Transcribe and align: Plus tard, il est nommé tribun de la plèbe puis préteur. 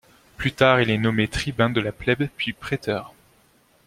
Plus 0.35 0.51
tard, 0.51 0.81
il 0.81 0.89
est 0.89 0.97
nommé 0.97 1.27
tribun 1.27 1.69
de 1.69 1.79
la 1.79 1.91
plèbe 1.91 2.27
puis 2.35 2.53
préteur. 2.53 3.13